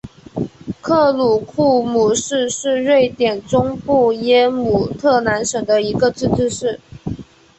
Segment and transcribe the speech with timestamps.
[0.81, 6.79] 克鲁库姆市是瑞典中部耶姆特兰省的一个自治市。